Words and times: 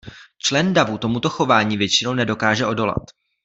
Člen 0.37 0.73
davu 0.73 0.97
tomuto 0.97 1.29
chování 1.29 1.77
většinou 1.77 2.13
nedokáže 2.13 2.65
odolat. 2.65 3.03